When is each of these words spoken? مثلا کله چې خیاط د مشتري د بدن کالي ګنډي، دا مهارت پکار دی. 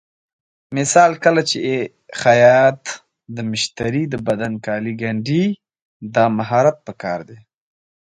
مثلا 0.75 1.09
کله 1.23 1.41
چې 1.49 1.59
خیاط 2.21 2.83
د 3.35 3.37
مشتري 3.49 4.03
د 4.09 4.15
بدن 4.27 4.53
کالي 4.65 4.93
ګنډي، 5.01 5.45
دا 6.15 6.25
مهارت 6.37 6.77
پکار 6.87 7.19
دی. 7.29 7.39